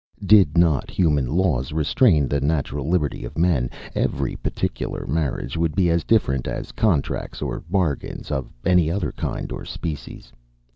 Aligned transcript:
Did 0.25 0.57
not 0.57 0.89
human 0.89 1.27
laws 1.27 1.71
restrain 1.71 2.27
the 2.27 2.41
natural 2.41 2.89
liberty 2.89 3.23
of 3.23 3.37
men, 3.37 3.69
every 3.93 4.35
particular 4.35 5.05
marriage 5.05 5.57
would 5.57 5.75
be 5.75 5.91
as 5.91 6.03
different 6.03 6.47
as 6.47 6.71
contracts 6.71 7.39
or 7.39 7.59
bargains 7.69 8.31
of 8.31 8.49
any 8.65 8.89
other 8.89 9.11
kind 9.11 9.51
or 9.51 9.63
species. 9.63 10.31